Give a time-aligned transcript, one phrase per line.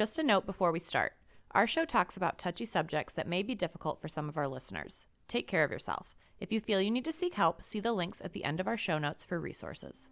[0.00, 1.12] Just a note before we start
[1.50, 5.04] our show talks about touchy subjects that may be difficult for some of our listeners.
[5.28, 6.16] Take care of yourself.
[6.40, 8.66] If you feel you need to seek help, see the links at the end of
[8.66, 10.08] our show notes for resources.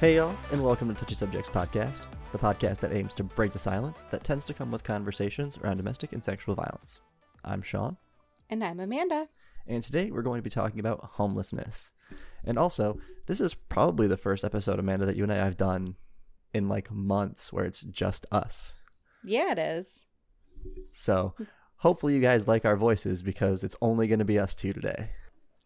[0.00, 3.58] Hey, y'all, and welcome to Touchy Subjects Podcast, the podcast that aims to break the
[3.58, 7.00] silence that tends to come with conversations around domestic and sexual violence.
[7.44, 7.96] I'm Sean,
[8.48, 9.26] And I'm Amanda.
[9.66, 11.90] and today we're going to be talking about homelessness.
[12.44, 15.96] And also, this is probably the first episode, Amanda, that you and I have done
[16.54, 18.74] in like months where it's just us.
[19.24, 20.06] Yeah, it is.
[20.92, 21.34] So,
[21.76, 25.10] hopefully, you guys like our voices because it's only going to be us two today.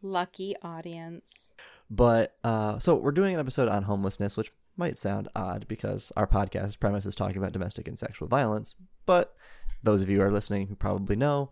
[0.03, 1.55] Lucky audience.
[1.91, 6.27] But uh, so we're doing an episode on homelessness, which might sound odd because our
[6.27, 8.75] podcast premise is talking about domestic and sexual violence.
[9.07, 9.35] But
[9.83, 11.51] those of you who are listening who probably know,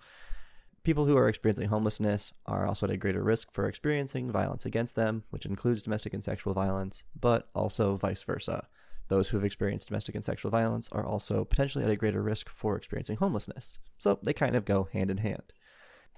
[0.83, 4.97] people who are experiencing homelessness are also at a greater risk for experiencing violence against
[4.97, 8.67] them, which includes domestic and sexual violence, but also vice versa.
[9.09, 12.48] Those who have experienced domestic and sexual violence are also potentially at a greater risk
[12.48, 13.78] for experiencing homelessness.
[13.98, 15.53] So they kind of go hand in hand.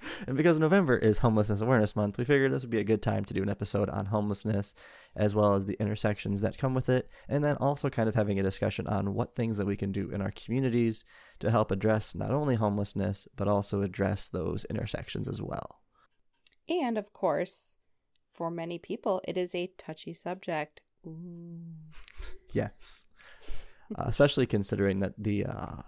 [0.27, 3.25] And because November is Homelessness Awareness Month, we figured this would be a good time
[3.25, 4.75] to do an episode on homelessness,
[5.17, 8.39] as well as the intersections that come with it, and then also kind of having
[8.39, 11.05] a discussion on what things that we can do in our communities
[11.41, 15.81] to help address not only homelessness, but also address those intersections as well.
[16.69, 17.77] And of course,
[18.33, 20.81] for many people, it is a touchy subject.
[21.07, 21.61] Ooh.
[22.53, 23.07] Yes.
[23.99, 25.83] Uh, especially considering that the, uh,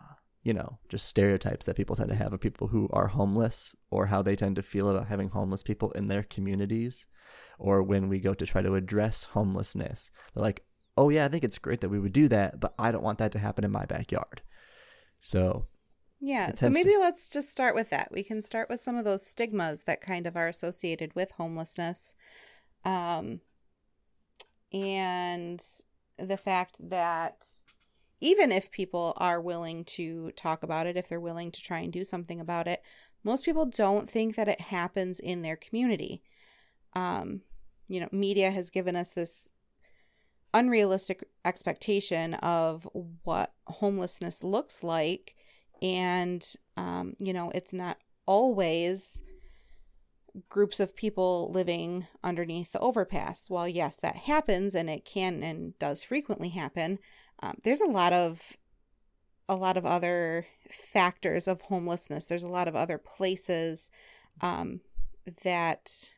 [0.47, 4.07] you know, just stereotypes that people tend to have of people who are homeless or
[4.07, 7.07] how they tend to feel about having homeless people in their communities.
[7.59, 10.65] Or when we go to try to address homelessness, they're like,
[10.97, 13.19] oh, yeah, I think it's great that we would do that, but I don't want
[13.19, 14.41] that to happen in my backyard.
[15.21, 15.67] So,
[16.21, 18.13] Yeah, so tends to- maybe let's just start with that.
[18.13, 22.15] We can start with some of those stigmas that kind of are associated with homelessness.
[22.85, 23.41] Um,
[24.73, 25.61] and
[26.19, 27.49] the fact that
[28.21, 31.93] even if people are willing to talk about it, if they're willing to try and
[31.93, 32.83] do something about it,
[33.23, 36.23] most people don't think that it happens in their community.
[36.95, 37.43] Um,
[37.89, 39.51] you know, media has given us this
[40.55, 42.89] unrealistic expectation of
[43.25, 45.35] what homelessness looks like.
[45.83, 46.47] And,
[46.77, 49.23] um, you know, it's not always
[50.49, 53.51] groups of people living underneath the overpass.
[53.51, 56.99] While, yes, that happens and it can and does frequently happen,
[57.43, 58.57] um, there's a lot of
[59.49, 62.25] a lot of other factors of homelessness.
[62.25, 63.91] There's a lot of other places
[64.41, 64.81] um,
[65.45, 66.11] that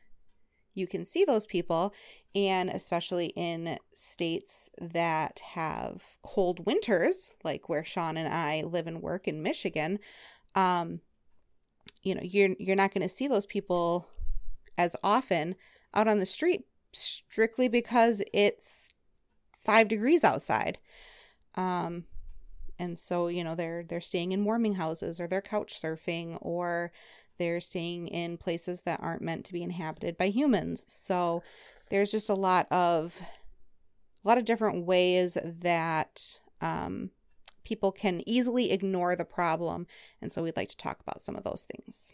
[0.73, 1.93] you can see those people,
[2.33, 9.01] and especially in states that have cold winters, like where Sean and I live and
[9.01, 9.99] work in Michigan.
[10.55, 11.01] Um,
[12.01, 14.07] you know, you're you're not going to see those people
[14.77, 15.55] as often
[15.93, 18.93] out on the street strictly because it's
[19.53, 20.79] five degrees outside.
[21.55, 22.05] Um,
[22.77, 26.91] and so you know they're they're staying in warming houses or they're couch surfing or
[27.37, 30.85] they're staying in places that aren't meant to be inhabited by humans.
[30.87, 31.41] So
[31.89, 33.21] there's just a lot of
[34.23, 37.11] a lot of different ways that um,
[37.63, 39.87] people can easily ignore the problem.
[40.21, 42.13] And so we'd like to talk about some of those things.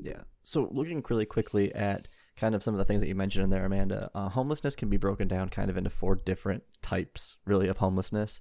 [0.00, 0.22] Yeah.
[0.42, 3.50] So looking really quickly at kind of some of the things that you mentioned in
[3.50, 7.68] there, Amanda, uh, homelessness can be broken down kind of into four different types, really,
[7.68, 8.40] of homelessness.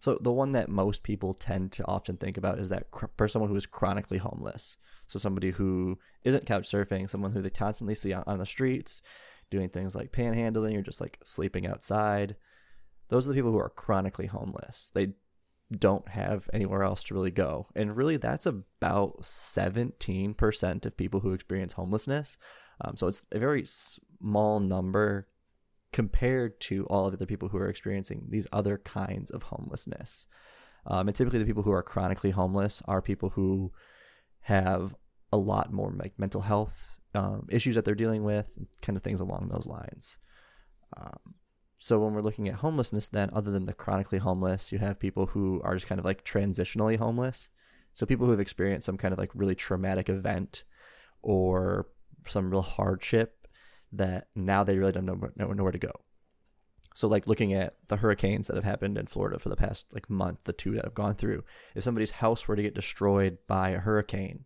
[0.00, 3.28] So the one that most people tend to often think about is that cr- for
[3.28, 4.76] someone who is chronically homeless.
[5.06, 9.00] So somebody who isn't couch surfing, someone who they constantly see on, on the streets,
[9.50, 12.36] doing things like panhandling or just like sleeping outside.
[13.08, 14.90] Those are the people who are chronically homeless.
[14.94, 15.12] They
[15.76, 17.68] don't have anywhere else to really go.
[17.74, 22.36] And really, that's about 17% of people who experience homelessness.
[22.80, 25.28] Um, so it's a very small number
[25.92, 30.26] compared to all of the people who are experiencing these other kinds of homelessness.
[30.86, 33.72] Um, and typically, the people who are chronically homeless are people who
[34.40, 34.94] have
[35.32, 39.20] a lot more like mental health um, issues that they're dealing with, kind of things
[39.20, 40.18] along those lines.
[40.96, 41.34] Um,
[41.78, 45.26] so when we're looking at homelessness, then other than the chronically homeless, you have people
[45.26, 47.48] who are just kind of like transitionally homeless.
[47.92, 50.64] So people who have experienced some kind of like really traumatic event
[51.22, 51.88] or
[52.30, 53.46] some real hardship
[53.92, 55.92] that now they really don't know, know, know where to go.
[56.94, 60.08] So like looking at the hurricanes that have happened in Florida for the past like
[60.08, 61.44] month, the two that have gone through,
[61.74, 64.44] if somebody's house were to get destroyed by a hurricane,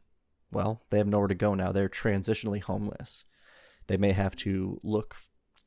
[0.51, 1.71] well, they have nowhere to go now.
[1.71, 3.25] They're transitionally homeless.
[3.87, 5.15] They may have to look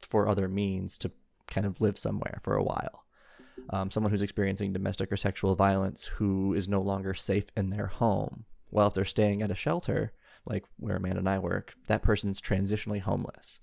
[0.02, 1.12] for other means to
[1.48, 3.06] kind of live somewhere for a while.
[3.70, 7.88] Um, someone who's experiencing domestic or sexual violence who is no longer safe in their
[7.88, 8.46] home.
[8.72, 10.12] Well, if they're staying at a shelter,
[10.46, 13.60] like where Amanda and I work, that person's transitionally homeless.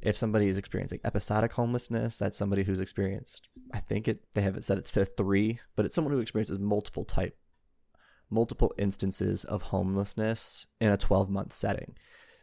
[0.00, 4.62] If somebody is experiencing episodic homelessness, that's somebody who's experienced, I think it they haven't
[4.62, 7.36] said it's to three, but it's someone who experiences multiple type
[8.30, 11.94] multiple instances of homelessness in a 12 month setting.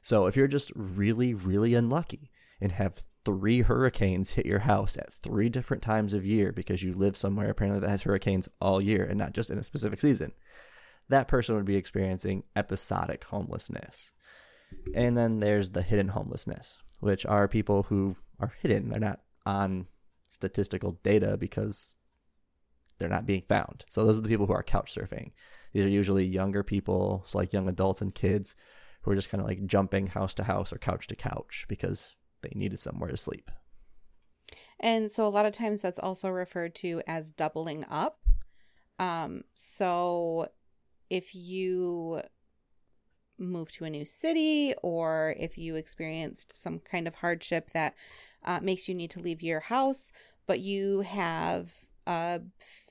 [0.02, 5.14] So if you're just really, really unlucky and have three hurricanes hit your house at
[5.14, 9.04] three different times of year because you live somewhere apparently that has hurricanes all year
[9.04, 10.32] and not just in a specific season,
[11.12, 14.12] that person would be experiencing episodic homelessness.
[14.96, 18.90] And then there's the hidden homelessness, which are people who are hidden.
[18.90, 19.88] They're not on
[20.30, 21.96] statistical data because
[22.98, 23.86] they're not being found.
[23.90, 25.32] So those are the people who are couch surfing.
[25.74, 28.56] These are usually younger people, so like young adults and kids
[29.02, 32.12] who are just kind of like jumping house to house or couch to couch because
[32.42, 33.52] they needed somewhere to sleep.
[34.80, 38.20] And so a lot of times that's also referred to as doubling up.
[39.00, 40.50] Um, so
[41.12, 42.22] if you
[43.38, 47.96] move to a new city or if you experienced some kind of hardship that
[48.46, 50.14] uh, makes you need to leave your house,
[50.48, 51.74] but you have
[52.08, 52.42] a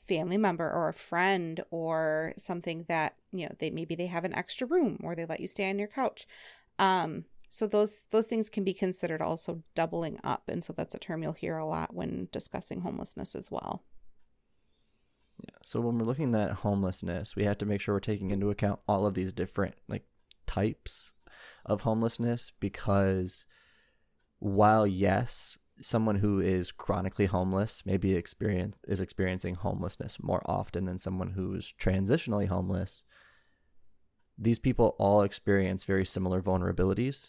[0.07, 4.35] family member or a friend or something that you know they maybe they have an
[4.35, 6.27] extra room or they let you stay on your couch.
[6.79, 10.43] Um so those those things can be considered also doubling up.
[10.49, 13.83] And so that's a term you'll hear a lot when discussing homelessness as well
[15.43, 18.51] yeah so when we're looking at homelessness we have to make sure we're taking into
[18.51, 20.05] account all of these different like
[20.47, 21.13] types
[21.65, 23.45] of homelessness because
[24.39, 30.99] while yes someone who is chronically homeless maybe experience is experiencing homelessness more often than
[30.99, 33.03] someone who's transitionally homeless
[34.37, 37.29] these people all experience very similar vulnerabilities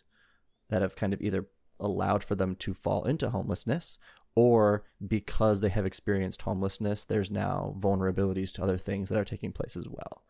[0.69, 1.48] that have kind of either
[1.80, 3.98] allowed for them to fall into homelessness
[4.36, 9.51] or because they have experienced homelessness there's now vulnerabilities to other things that are taking
[9.51, 10.24] place as well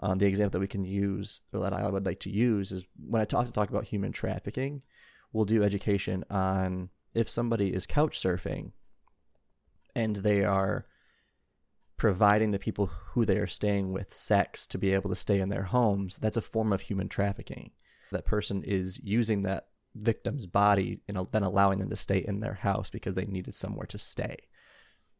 [0.00, 2.84] um, the example that we can use or that i would like to use is
[3.06, 4.82] when i talk to talk about human trafficking
[5.32, 8.72] we'll do education on if somebody is couch surfing
[9.94, 10.86] and they are
[12.02, 15.50] providing the people who they are staying with sex to be able to stay in
[15.50, 17.70] their homes, that's a form of human trafficking.
[18.10, 22.54] That person is using that victim's body and then allowing them to stay in their
[22.54, 24.36] house because they needed somewhere to stay.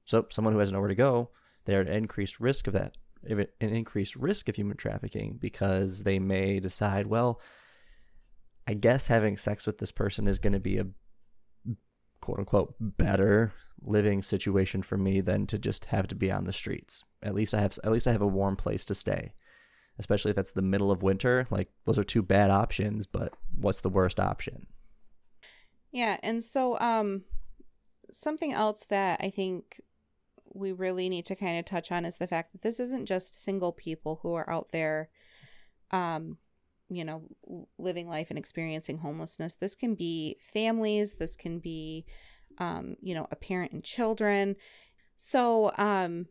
[0.04, 1.30] So, someone who has nowhere to go,
[1.64, 2.96] they're at increased risk of that,
[3.28, 7.40] an increased risk of human trafficking because they may decide, well,
[8.66, 10.86] I guess having sex with this person is going to be a
[12.20, 13.52] quote unquote better
[13.84, 17.02] living situation for me than to just have to be on the streets.
[17.22, 19.34] At least I have at least I have a warm place to stay.
[20.02, 23.81] Especially if that's the middle of winter, like those are two bad options, but what's
[23.81, 24.66] the worst option?
[25.93, 27.22] Yeah, and so um
[28.10, 29.81] something else that I think
[30.54, 33.43] we really need to kind of touch on is the fact that this isn't just
[33.43, 35.08] single people who are out there
[35.93, 36.38] um
[36.93, 37.22] you know,
[37.78, 39.55] living life and experiencing homelessness.
[39.55, 42.05] This can be families, this can be,
[42.58, 44.56] um, you know, a parent and children.
[45.16, 46.26] So, um,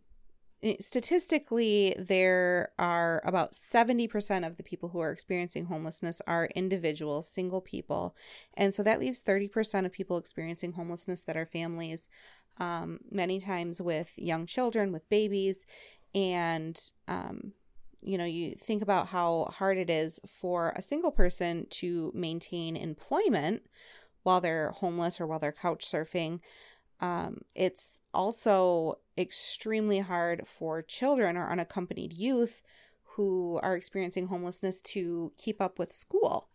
[0.79, 7.61] statistically, there are about 70% of the people who are experiencing homelessness are individuals, single
[7.61, 8.15] people.
[8.53, 12.09] And so that leaves 30% of people experiencing homelessness that are families,
[12.59, 15.65] um, many times with young children, with babies.
[16.13, 17.53] And um,
[18.01, 22.75] you know, you think about how hard it is for a single person to maintain
[22.75, 23.63] employment
[24.23, 26.39] while they're homeless or while they're couch surfing.
[27.01, 32.61] Um, it's also extremely hard for children or unaccompanied youth
[33.15, 36.47] who are experiencing homelessness to keep up with school.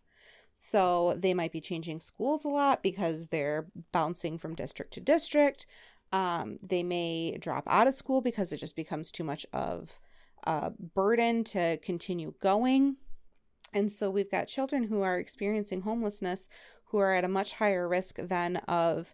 [0.55, 5.67] So they might be changing schools a lot because they're bouncing from district to district.
[6.11, 9.99] Um, they may drop out of school because it just becomes too much of
[10.45, 12.95] a burden to continue going.
[13.73, 16.47] And so we've got children who are experiencing homelessness
[16.85, 19.13] who are at a much higher risk than of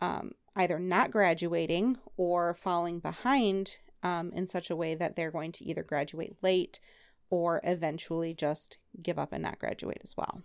[0.00, 5.52] um, either not graduating or falling behind um, in such a way that they're going
[5.52, 6.80] to either graduate late
[7.30, 10.42] or eventually just give up and not graduate as well.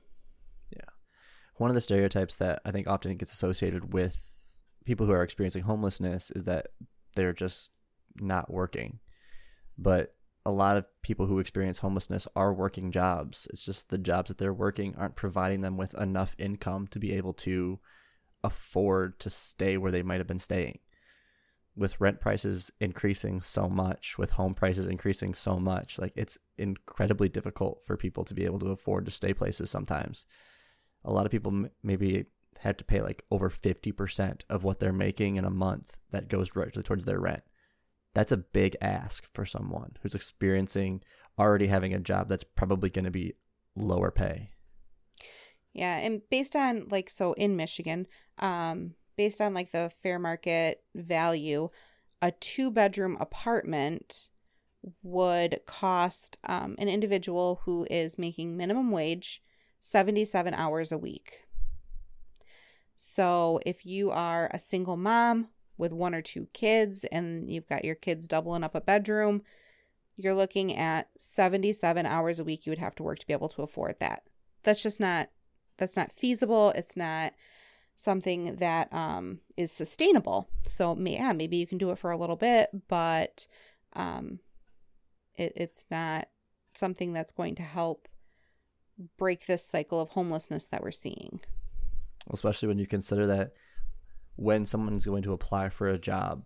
[0.71, 0.89] Yeah.
[1.57, 4.17] One of the stereotypes that I think often gets associated with
[4.85, 6.67] people who are experiencing homelessness is that
[7.15, 7.71] they're just
[8.15, 8.99] not working.
[9.77, 13.47] But a lot of people who experience homelessness are working jobs.
[13.49, 17.13] It's just the jobs that they're working aren't providing them with enough income to be
[17.13, 17.79] able to
[18.45, 20.79] afford to stay where they might have been staying.
[21.75, 27.27] With rent prices increasing so much, with home prices increasing so much, like it's incredibly
[27.27, 30.25] difficult for people to be able to afford to stay places sometimes.
[31.03, 32.27] A lot of people m- maybe
[32.59, 36.49] had to pay like over 50% of what they're making in a month that goes
[36.49, 37.43] directly towards their rent.
[38.13, 41.01] That's a big ask for someone who's experiencing
[41.37, 43.33] already having a job that's probably going to be
[43.75, 44.51] lower pay.
[45.75, 48.07] Yeah, and based on like so in Michigan,
[48.39, 51.69] um based on like the fair market value,
[52.21, 54.29] a two bedroom apartment
[55.01, 59.41] would cost um, an individual who is making minimum wage
[59.79, 61.41] 77 hours a week.
[62.95, 67.85] So if you are a single mom with one or two kids and you've got
[67.85, 69.41] your kids doubling up a bedroom,
[70.15, 73.49] you're looking at 77 hours a week you would have to work to be able
[73.49, 74.23] to afford that.
[74.63, 75.29] That's just not
[75.77, 76.71] that's not feasible.
[76.75, 77.33] It's not
[77.95, 80.49] something that um, is sustainable.
[80.65, 83.47] So yeah, maybe you can do it for a little bit, but
[83.93, 84.39] um,
[85.35, 86.27] it, it's not
[86.73, 88.07] something that's going to help
[89.17, 91.39] break this cycle of homelessness that we're seeing.
[92.31, 93.51] Especially when you consider that
[94.35, 96.43] when someone's going to apply for a job,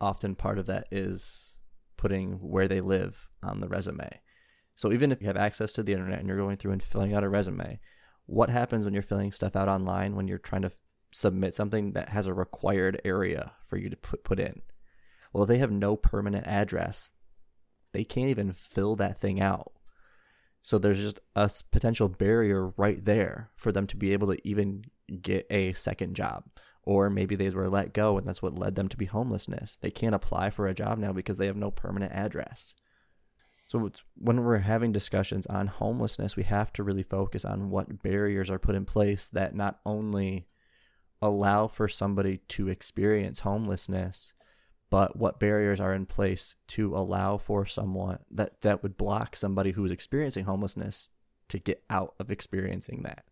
[0.00, 1.54] often part of that is
[1.96, 4.20] putting where they live on the resume.
[4.74, 7.14] So even if you have access to the internet and you're going through and filling
[7.14, 7.80] out a resume,
[8.26, 10.78] what happens when you're filling stuff out online when you're trying to f-
[11.12, 14.62] submit something that has a required area for you to put, put in?
[15.32, 17.12] Well, if they have no permanent address,
[17.92, 19.72] they can't even fill that thing out.
[20.62, 24.84] So there's just a potential barrier right there for them to be able to even
[25.22, 26.44] get a second job.
[26.82, 29.76] Or maybe they were let go and that's what led them to be homelessness.
[29.80, 32.74] They can't apply for a job now because they have no permanent address.
[33.68, 38.48] So when we're having discussions on homelessness, we have to really focus on what barriers
[38.48, 40.46] are put in place that not only
[41.20, 44.34] allow for somebody to experience homelessness,
[44.88, 49.72] but what barriers are in place to allow for someone that that would block somebody
[49.72, 51.10] who is experiencing homelessness
[51.48, 53.24] to get out of experiencing that.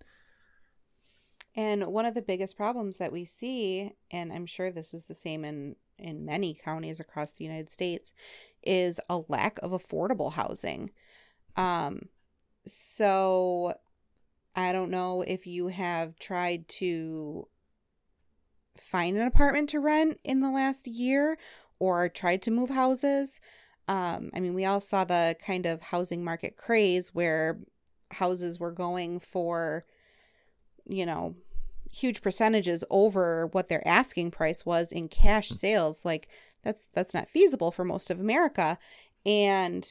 [1.56, 5.14] And one of the biggest problems that we see, and I'm sure this is the
[5.14, 8.12] same in in many counties across the United States
[8.66, 10.90] is a lack of affordable housing.
[11.56, 12.08] Um,
[12.66, 13.74] so
[14.56, 17.48] I don't know if you have tried to
[18.76, 21.38] find an apartment to rent in the last year
[21.78, 23.40] or tried to move houses.
[23.88, 27.58] Um, I mean, we all saw the kind of housing market craze where
[28.12, 29.84] houses were going for,
[30.86, 31.34] you know,
[31.90, 36.28] huge percentages over what their asking price was in cash sales like
[36.64, 38.78] that's that's not feasible for most of America.
[39.24, 39.86] And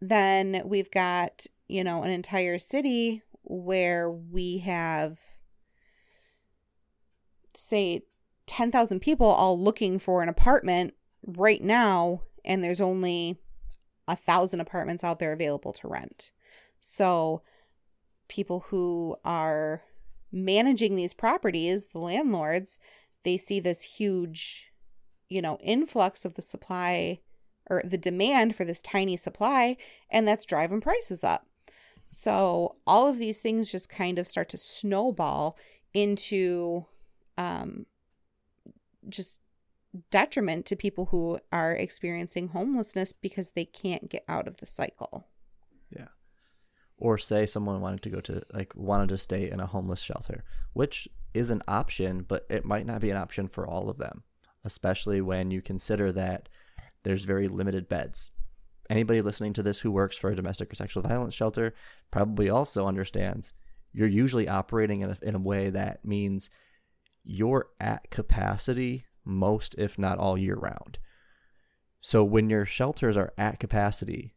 [0.00, 5.18] then we've got you know an entire city where we have
[7.54, 8.02] say
[8.46, 10.94] 10,000 people all looking for an apartment
[11.26, 13.38] right now and there's only
[14.06, 16.32] a thousand apartments out there available to rent.
[16.80, 17.42] So
[18.28, 19.82] people who are
[20.32, 22.78] managing these properties, the landlords,
[23.24, 24.67] they see this huge,
[25.28, 27.20] you know, influx of the supply
[27.70, 29.76] or the demand for this tiny supply,
[30.10, 31.46] and that's driving prices up.
[32.06, 35.58] So all of these things just kind of start to snowball
[35.92, 36.86] into
[37.36, 37.84] um,
[39.08, 39.40] just
[40.10, 45.26] detriment to people who are experiencing homelessness because they can't get out of the cycle
[45.90, 46.08] Yeah.
[46.98, 50.44] or say someone wanted to go to like wanted to stay in a homeless shelter
[50.74, 54.24] which is an option but it might not be an option for all of them
[54.68, 56.48] especially when you consider that
[57.02, 58.30] there's very limited beds.
[58.90, 61.74] Anybody listening to this who works for a domestic or sexual violence shelter
[62.10, 63.52] probably also understands
[63.92, 66.50] you're usually operating in a, in a way that means
[67.24, 70.98] you're at capacity most if not all year round.
[72.00, 74.34] So when your shelters are at capacity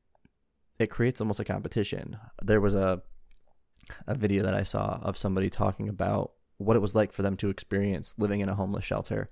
[0.79, 2.17] it creates almost a competition.
[2.41, 3.03] There was a
[4.07, 7.35] a video that I saw of somebody talking about what it was like for them
[7.38, 9.29] to experience living in a homeless shelter,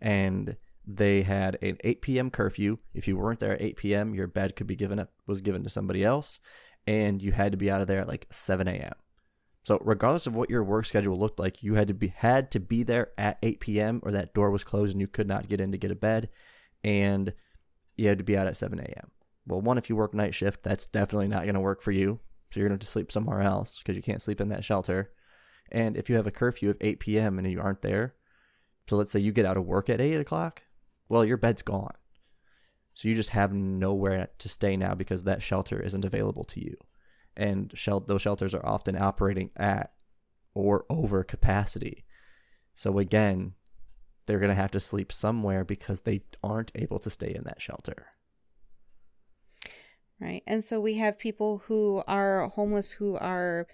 [0.00, 2.30] and they had an 8 p.m.
[2.30, 2.78] curfew.
[2.94, 5.64] If you weren't there at 8 p.m., your bed could be given up was given
[5.64, 6.38] to somebody else,
[6.86, 8.94] and you had to be out of there at like 7 a.m.
[9.64, 12.60] So regardless of what your work schedule looked like, you had to be had to
[12.60, 14.00] be there at 8 p.m.
[14.04, 16.28] or that door was closed and you could not get in to get a bed,
[16.84, 17.32] and
[17.96, 19.10] you had to be out at 7 a.m.
[19.46, 22.20] Well, one, if you work night shift, that's definitely not going to work for you.
[22.50, 24.64] So you're going to have to sleep somewhere else because you can't sleep in that
[24.64, 25.10] shelter.
[25.72, 27.38] And if you have a curfew of 8 p.m.
[27.38, 28.14] and you aren't there,
[28.88, 30.62] so let's say you get out of work at 8 o'clock,
[31.08, 31.94] well, your bed's gone.
[32.94, 36.76] So you just have nowhere to stay now because that shelter isn't available to you.
[37.36, 39.92] And shel- those shelters are often operating at
[40.54, 42.06] or over capacity.
[42.74, 43.52] So again,
[44.24, 47.60] they're going to have to sleep somewhere because they aren't able to stay in that
[47.60, 48.06] shelter
[50.20, 50.42] right?
[50.46, 53.66] And so we have people who are homeless who are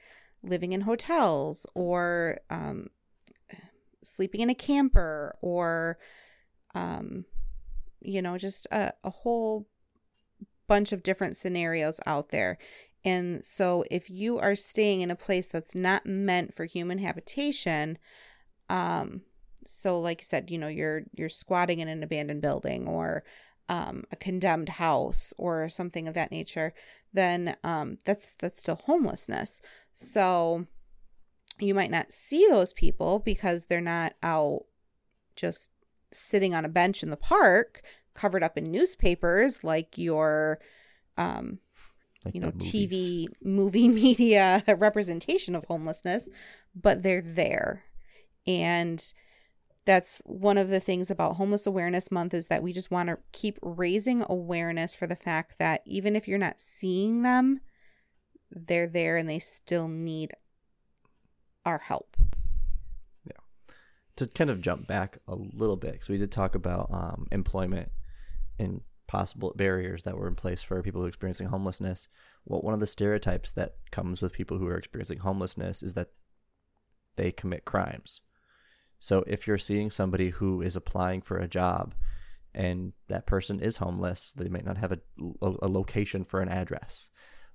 [0.43, 2.89] living in hotels or um,
[4.03, 5.99] sleeping in a camper or
[6.75, 7.25] um,
[8.01, 9.69] you know just a, a whole
[10.67, 12.59] bunch of different scenarios out there.
[13.05, 17.99] And so if you are staying in a place that's not meant for human habitation
[18.71, 19.23] um
[19.67, 23.25] so like you said you know you're you're squatting in an abandoned building or
[23.69, 26.73] um, a condemned house or something of that nature
[27.13, 29.61] then um, that's that's still homelessness.
[29.93, 30.67] So
[31.63, 34.65] you might not see those people because they're not out
[35.37, 35.71] just
[36.13, 37.83] sitting on a bench in the park
[38.15, 40.59] covered up in newspapers like your
[41.17, 41.59] um
[42.25, 46.29] Like you know TV movie media representation of homelessness
[46.75, 47.85] but they're there.
[48.47, 49.13] And
[49.85, 53.19] that's one of the things about homeless awareness month is that we just want to
[53.33, 57.61] keep raising awareness for the fact that even if you're not seeing them
[58.51, 60.33] they're there and they still need
[61.65, 62.17] our help
[63.25, 63.33] Yeah.
[64.17, 67.91] to kind of jump back a little bit because we did talk about um, employment
[68.59, 72.09] and possible barriers that were in place for people who are experiencing homelessness.
[72.45, 76.09] Well, one of the stereotypes that comes with people who are experiencing homelessness is that
[77.17, 78.21] they commit crimes.
[78.99, 81.95] So if you're seeing somebody who is applying for a job
[82.55, 84.99] and that person is homeless, they might not have a,
[85.41, 87.09] a location for an address.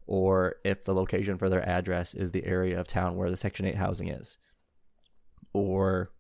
[0.08, 3.66] Or if the location for their address is the area of town where the Section
[3.66, 4.38] 8 housing is.
[5.54, 6.12] Or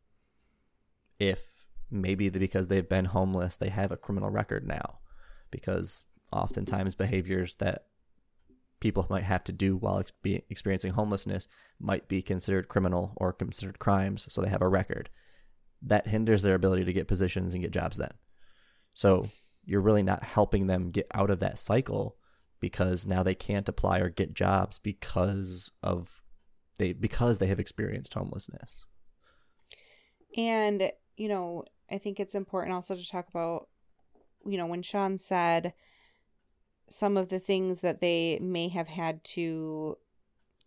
[1.19, 4.99] if maybe because they've been homeless, they have a criminal record now.
[5.49, 6.03] Because
[6.33, 7.85] oftentimes behaviors that
[8.79, 10.11] people might have to do while ex-
[10.49, 11.47] experiencing homelessness
[11.79, 15.09] might be considered criminal or considered crimes, so they have a record.
[15.81, 18.13] That hinders their ability to get positions and get jobs then.
[18.93, 19.29] So
[19.65, 22.16] you're really not helping them get out of that cycle
[22.59, 26.21] because now they can't apply or get jobs because of
[26.77, 28.85] they because they have experienced homelessness.
[30.35, 33.69] And, you know, I think it's important also to talk about,
[34.45, 35.73] you know, when Sean said
[36.89, 39.97] some of the things that they may have had to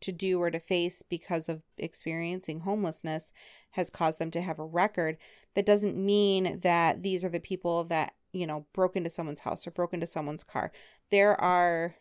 [0.01, 3.33] to do or to face because of experiencing homelessness
[3.73, 5.19] has caused them to have a record
[5.55, 9.67] that doesn't mean that these are the people that you know broke into someone's house
[9.67, 10.73] or broke into someone's car
[11.11, 11.97] there are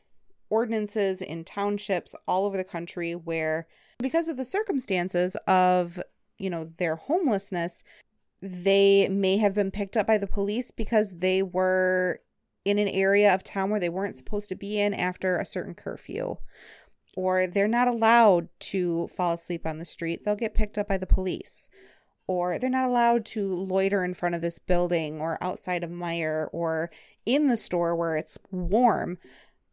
[0.50, 3.68] ordinances in townships all over the country where
[4.00, 6.02] because of the circumstances of
[6.38, 7.84] you know their homelessness
[8.42, 12.22] they may have been picked up by the police because they were
[12.66, 15.74] in an area of town where they weren't supposed to be in after a certain
[15.74, 16.38] curfew.
[17.16, 20.24] Or they're not allowed to fall asleep on the street.
[20.24, 21.68] They'll get picked up by the police
[22.30, 26.48] or they're not allowed to loiter in front of this building or outside of Meijer
[26.52, 26.92] or
[27.26, 29.18] in the store where it's warm.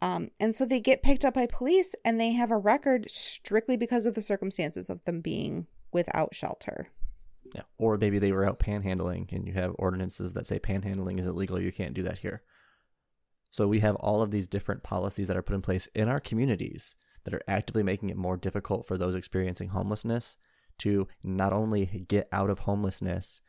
[0.00, 3.76] Um, and so they get picked up by police and they have a record strictly
[3.76, 6.88] because of the circumstances of them being without shelter.
[7.54, 7.64] Yeah.
[7.76, 11.60] Or maybe they were out panhandling and you have ordinances that say panhandling is illegal,
[11.60, 12.40] you can't do that here.
[13.50, 16.20] So we have all of these different policies that are put in place in our
[16.20, 20.38] communities that are actively making it more difficult for those experiencing homelessness
[20.78, 23.40] to not only get out of homelessness,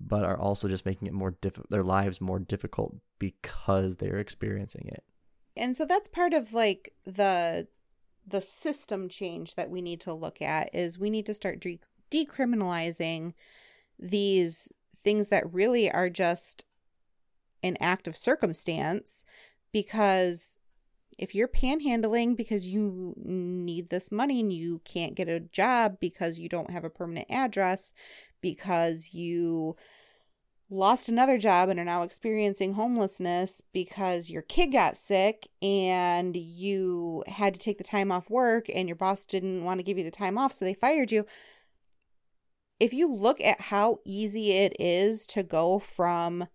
[0.00, 4.88] but are also just making it more diff- their lives more difficult because they're experiencing
[4.88, 5.04] it.
[5.56, 7.68] And so that's part of like the
[8.26, 11.80] the system change that we need to look at is we need to start de-
[12.10, 13.34] decriminalizing
[13.98, 16.64] these things that really are just
[17.62, 19.24] an act of circumstance
[19.72, 20.58] because
[21.18, 26.38] if you're panhandling because you need this money and you can't get a job because
[26.38, 27.92] you don't have a permanent address,
[28.40, 29.76] because you
[30.68, 37.22] lost another job and are now experiencing homelessness because your kid got sick and you
[37.28, 40.04] had to take the time off work and your boss didn't want to give you
[40.04, 41.24] the time off, so they fired you.
[42.78, 46.48] If you look at how easy it is to go from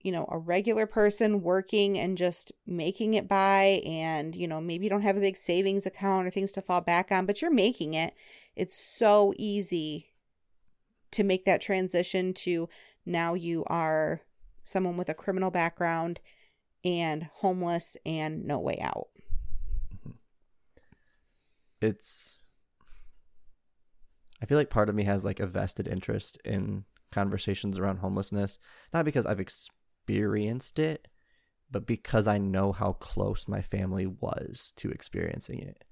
[0.00, 4.84] you know, a regular person working and just making it by, and, you know, maybe
[4.84, 7.50] you don't have a big savings account or things to fall back on, but you're
[7.50, 8.14] making it.
[8.54, 10.12] It's so easy
[11.10, 12.68] to make that transition to
[13.04, 14.22] now you are
[14.62, 16.20] someone with a criminal background
[16.84, 19.08] and homeless and no way out.
[19.94, 20.10] Mm-hmm.
[21.80, 22.38] It's
[24.40, 28.58] I feel like part of me has like a vested interest in conversations around homelessness,
[28.92, 29.40] not because I've
[30.08, 31.06] experienced it,
[31.70, 35.84] but because I know how close my family was to experiencing it.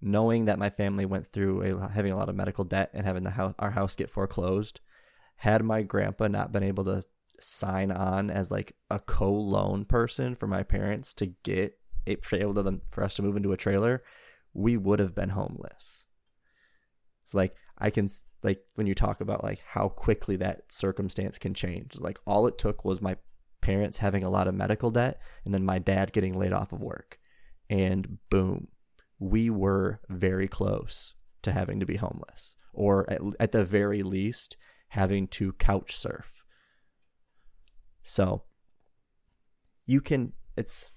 [0.00, 3.24] Knowing that my family went through a, having a lot of medical debt and having
[3.24, 4.80] the house, our house get foreclosed,
[5.36, 7.02] had my grandpa not been able to
[7.40, 12.62] sign on as like a co-loan person for my parents to get it able to
[12.62, 14.04] them for us to move into a trailer,
[14.54, 16.04] we would have been homeless.
[17.24, 18.08] It's like I can
[18.46, 22.00] like when you talk about like how quickly that circumstance can change.
[22.00, 23.16] Like all it took was my
[23.60, 26.80] parents having a lot of medical debt and then my dad getting laid off of
[26.80, 27.18] work.
[27.68, 28.68] And boom,
[29.18, 34.56] we were very close to having to be homeless or at, at the very least
[34.90, 36.44] having to couch surf.
[38.04, 38.44] So
[39.86, 40.90] you can it's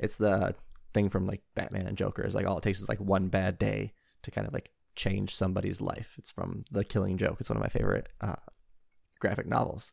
[0.00, 0.56] it's the
[0.92, 3.56] thing from like Batman and Joker is like all it takes is like one bad
[3.56, 3.92] day
[4.24, 6.14] to kind of like change somebody's life.
[6.18, 7.38] It's from The Killing Joke.
[7.40, 8.36] It's one of my favorite uh,
[9.20, 9.92] graphic novels.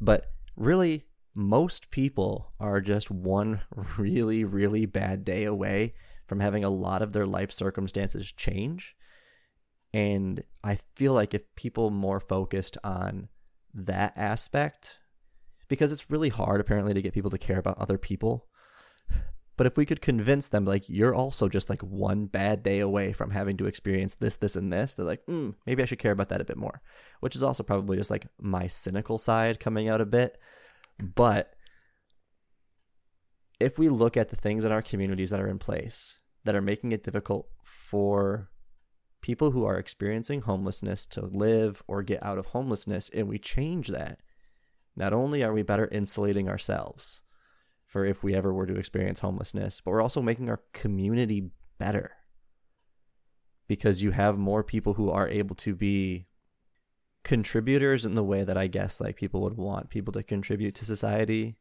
[0.00, 3.62] But really, most people are just one
[3.98, 5.94] really, really bad day away
[6.26, 8.94] from having a lot of their life circumstances change.
[9.94, 13.28] And I feel like if people more focused on
[13.72, 14.98] that aspect,
[15.68, 18.46] because it's really hard apparently to get people to care about other people
[19.58, 23.12] but if we could convince them, like, you're also just like one bad day away
[23.12, 26.12] from having to experience this, this, and this, they're like, mm, maybe I should care
[26.12, 26.80] about that a bit more,
[27.18, 30.38] which is also probably just like my cynical side coming out a bit.
[31.00, 31.54] But
[33.58, 36.62] if we look at the things in our communities that are in place that are
[36.62, 38.50] making it difficult for
[39.22, 43.88] people who are experiencing homelessness to live or get out of homelessness, and we change
[43.88, 44.20] that,
[44.94, 47.22] not only are we better insulating ourselves,
[47.88, 52.12] for if we ever were to experience homelessness, but we're also making our community better
[53.66, 56.26] because you have more people who are able to be
[57.24, 60.84] contributors in the way that I guess like people would want people to contribute to
[60.84, 61.56] society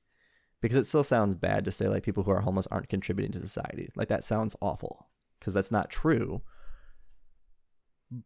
[0.62, 3.40] because it still sounds bad to say like people who are homeless aren't contributing to
[3.40, 3.90] society.
[3.96, 5.08] Like that sounds awful
[5.40, 6.42] because that's not true.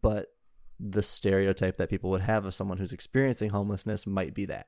[0.01, 0.27] But
[0.79, 4.67] the stereotype that people would have of someone who's experiencing homelessness might be that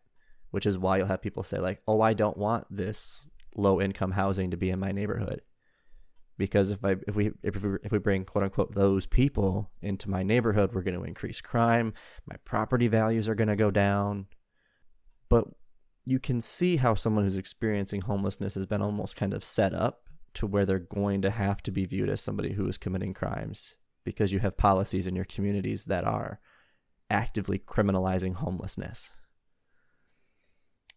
[0.53, 3.21] which is why you'll have people say like, "Oh, I don't want this
[3.55, 5.41] low income housing to be in my neighborhood."
[6.37, 10.11] Because if I if we if we if we bring quote unquote those people into
[10.11, 11.95] my neighborhood, we're going to increase crime,
[12.27, 14.27] my property values are going to go down.
[15.27, 15.45] But
[16.05, 20.03] you can see how someone who's experiencing homelessness has been almost kind of set up
[20.35, 23.73] to where they're going to have to be viewed as somebody who is committing crimes
[24.05, 26.39] because you have policies in your communities that are
[27.09, 29.09] actively criminalizing homelessness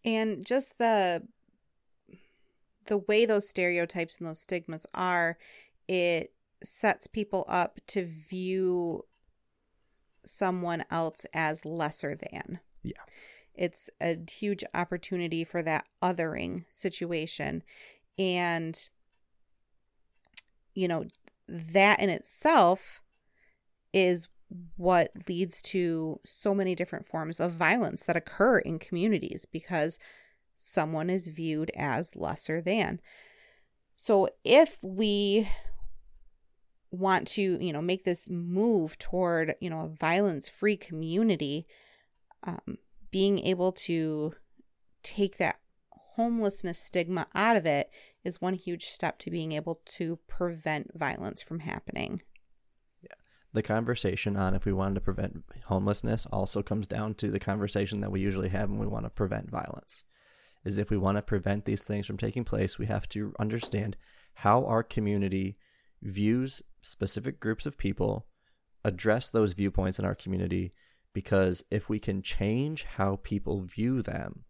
[0.03, 1.23] and just the
[2.85, 5.37] the way those stereotypes and those stigmas are
[5.87, 6.33] it
[6.63, 9.03] sets people up to view
[10.25, 12.59] someone else as lesser than.
[12.83, 12.93] Yeah.
[13.53, 17.63] It's a huge opportunity for that othering situation.
[18.17, 18.89] And
[20.73, 21.05] you know
[21.47, 23.01] that in itself
[23.93, 24.27] is
[24.75, 29.99] what leads to so many different forms of violence that occur in communities because
[30.55, 32.99] someone is viewed as lesser than.
[33.95, 35.49] So if we
[36.91, 41.67] want to, you know, make this move toward, you know, a violence-free community,
[42.43, 42.77] um,
[43.11, 44.33] being able to
[45.03, 45.59] take that
[46.15, 47.89] homelessness stigma out of it
[48.23, 52.21] is one huge step to being able to prevent violence from happening
[53.53, 58.01] the conversation on if we wanted to prevent homelessness also comes down to the conversation
[58.01, 60.03] that we usually have when we want to prevent violence.
[60.65, 63.95] Is if we want to prevent these things from taking place, we have to understand
[64.35, 65.57] how our community
[66.01, 68.27] views specific groups of people,
[68.83, 70.73] address those viewpoints in our community,
[71.13, 74.43] because if we can change how people view them,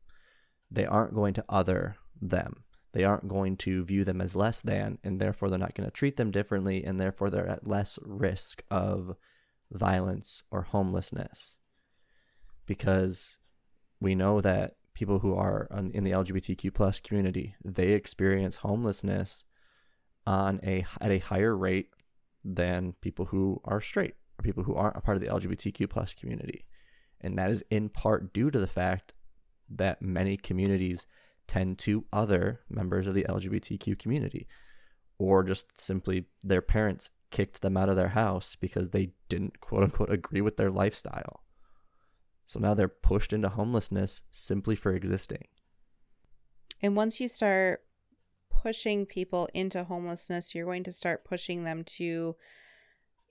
[0.70, 4.98] they aren't going to other them they aren't going to view them as less than,
[5.04, 8.64] and therefore they're not going to treat them differently, and therefore they're at less risk
[8.72, 9.16] of
[9.72, 11.56] violence or homelessness.
[12.66, 13.38] Because
[14.00, 19.44] we know that people who are in the LGBTQ plus community, they experience homelessness
[20.26, 21.90] on a at a higher rate
[22.44, 26.14] than people who are straight or people who aren't a part of the LGBTQ plus
[26.14, 26.66] community.
[27.22, 29.14] And that is in part due to the fact
[29.70, 31.06] that many communities
[31.48, 34.48] tend to other members of the LGBTQ community,
[35.18, 39.84] or just simply their parents kicked them out of their house because they didn't quote
[39.84, 41.44] unquote agree with their lifestyle.
[42.46, 45.48] So now they're pushed into homelessness simply for existing.
[46.82, 47.82] And once you start
[48.50, 52.36] pushing people into homelessness, you're going to start pushing them to,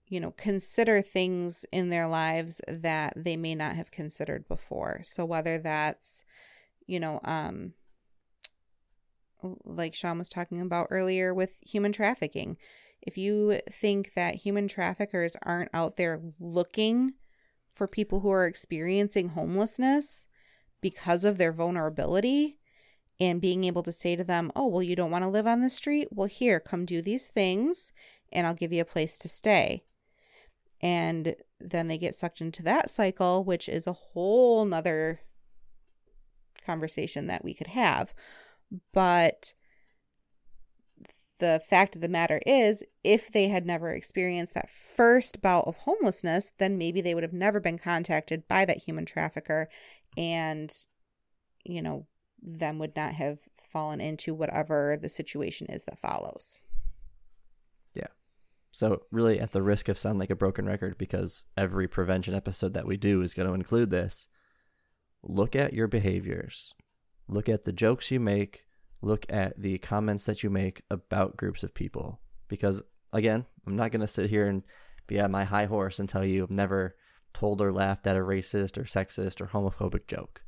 [0.09, 5.01] you know, consider things in their lives that they may not have considered before.
[5.05, 6.25] So whether that's,
[6.87, 7.73] you know, um,
[9.65, 12.57] like Sean was talking about earlier with human trafficking.
[13.01, 17.13] If you think that human traffickers aren't out there looking
[17.75, 20.27] for people who are experiencing homelessness
[20.81, 22.59] because of their vulnerability,
[23.19, 25.61] and being able to say to them, oh, well, you don't want to live on
[25.61, 26.09] the street?
[26.11, 27.93] Well, here, come do these things
[28.33, 29.85] and I'll give you a place to stay.
[30.83, 35.21] And then they get sucked into that cycle, which is a whole nother
[36.65, 38.13] conversation that we could have.
[38.93, 39.55] But
[41.39, 45.77] the fact of the matter is, if they had never experienced that first bout of
[45.79, 49.69] homelessness, then maybe they would have never been contacted by that human trafficker
[50.17, 50.75] and,
[51.65, 52.07] you know,
[52.41, 56.63] them would not have fallen into whatever the situation is that follows.
[57.95, 58.09] Yeah.
[58.71, 62.73] So, really, at the risk of sounding like a broken record, because every prevention episode
[62.75, 64.29] that we do is going to include this,
[65.23, 66.75] look at your behaviors,
[67.29, 68.67] look at the jokes you make,
[69.01, 72.21] look at the comments that you make about groups of people.
[72.49, 74.63] Because, again, I'm not going to sit here and
[75.07, 76.97] be at my high horse and tell you I've never
[77.33, 80.43] told or laughed at a racist or sexist or homophobic joke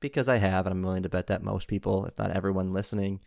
[0.00, 3.20] because I have, and I'm willing to bet that most people, if not everyone listening,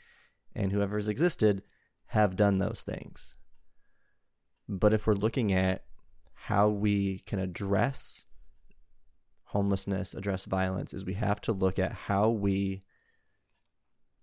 [0.56, 1.62] and whoever's existed,
[2.08, 3.36] have done those things.
[4.67, 5.84] But if we're looking at
[6.34, 8.22] how we can address
[9.53, 12.83] homelessness, address violence, is we have to look at how we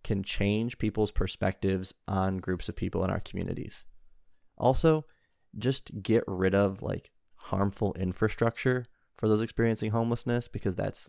[0.03, 3.85] can change people's perspectives on groups of people in our communities.
[4.59, 5.05] Also,
[5.57, 8.85] just get rid of like harmful infrastructure
[9.17, 11.09] for those experiencing homelessness because that's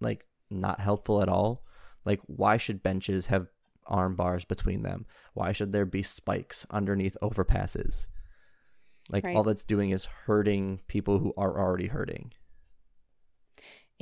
[0.00, 1.64] like not helpful at all.
[2.04, 3.46] Like, why should benches have
[3.86, 5.06] arm bars between them?
[5.34, 8.08] Why should there be spikes underneath overpasses?
[9.10, 9.36] Like, right.
[9.36, 12.32] all that's doing is hurting people who are already hurting.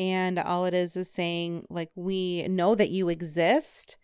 [0.00, 3.98] And all it is is saying, like, we know that you exist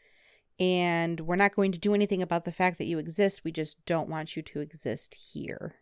[0.61, 3.45] and we're not going to do anything about the fact that you exist.
[3.45, 5.77] We just don't want you to exist here.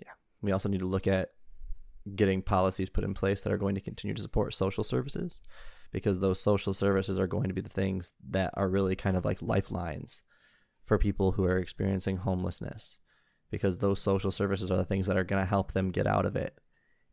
[0.00, 0.12] Yeah.
[0.40, 1.28] We also need to look at
[2.16, 5.42] getting policies put in place that are going to continue to support social services
[5.92, 9.26] because those social services are going to be the things that are really kind of
[9.26, 10.22] like lifelines
[10.82, 12.98] for people who are experiencing homelessness
[13.50, 16.24] because those social services are the things that are going to help them get out
[16.24, 16.58] of it.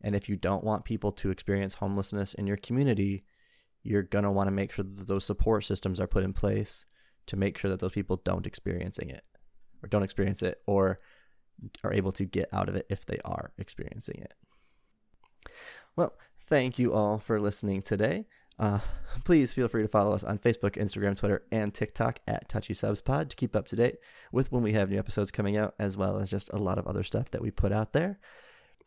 [0.02, 3.24] And if you don't want people to experience homelessness in your community,
[3.82, 6.84] you're going to want to make sure that those support systems are put in place
[7.26, 9.24] to make sure that those people don't experiencing it
[9.82, 11.00] or don't experience it or
[11.84, 14.34] are able to get out of it if they are experiencing it.
[15.96, 18.26] Well, thank you all for listening today.
[18.58, 18.80] Uh,
[19.24, 23.00] please feel free to follow us on Facebook, Instagram, Twitter, and TikTok at Touchy Subs
[23.00, 23.96] Pod to keep up to date
[24.32, 26.86] with when we have new episodes coming out, as well as just a lot of
[26.86, 28.18] other stuff that we put out there.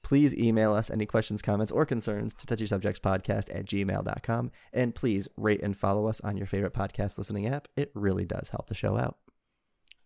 [0.03, 4.51] Please email us any questions, comments, or concerns to touchysubjectspodcast at gmail.com.
[4.73, 7.67] And please rate and follow us on your favorite podcast listening app.
[7.75, 9.17] It really does help the show out.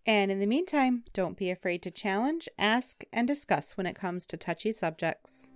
[0.05, 4.25] And in the meantime, don't be afraid to challenge, ask, and discuss when it comes
[4.27, 5.49] to touchy subjects.